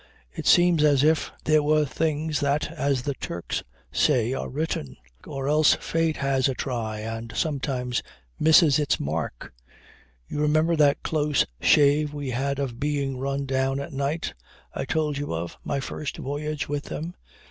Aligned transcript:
It 0.33 0.47
seems 0.47 0.83
as 0.83 1.03
if 1.03 1.31
there 1.43 1.61
were 1.61 1.85
things 1.85 2.39
that, 2.39 2.71
as 2.71 3.03
the 3.03 3.13
Turks 3.13 3.61
say, 3.91 4.33
are 4.33 4.49
written. 4.49 4.97
Or 5.27 5.47
else 5.47 5.75
fate 5.75 6.17
has 6.17 6.49
a 6.49 6.55
try 6.55 7.01
and 7.01 7.31
sometimes 7.35 8.01
misses 8.39 8.79
its 8.79 8.99
mark. 8.99 9.53
You 10.27 10.41
remember 10.41 10.75
that 10.75 11.03
close 11.03 11.45
shave 11.61 12.15
we 12.15 12.31
had 12.31 12.57
of 12.57 12.79
being 12.79 13.19
run 13.19 13.45
down 13.45 13.79
at 13.79 13.93
night, 13.93 14.33
I 14.73 14.85
told 14.85 15.19
you 15.19 15.35
of, 15.35 15.59
my 15.63 15.79
first 15.79 16.17
voyage 16.17 16.67
with 16.67 16.85
them. 16.85 17.13